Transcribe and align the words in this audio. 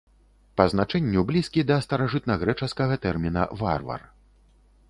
Па 0.59 0.63
значэнню 0.71 1.23
блізкі 1.31 1.65
да 1.71 1.77
старажытнагрэчаскага 1.87 3.01
тэрміна 3.05 3.47
варвар. 3.61 4.01